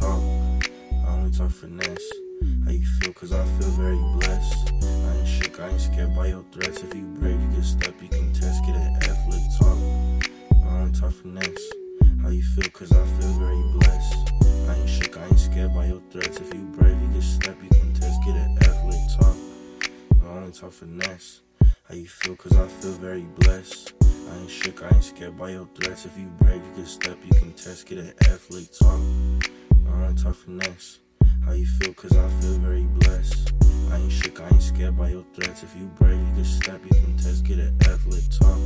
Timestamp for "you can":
7.40-7.62, 8.02-8.32, 17.00-17.22, 17.62-17.92, 26.64-26.86, 27.24-27.52, 36.18-36.44, 36.84-37.16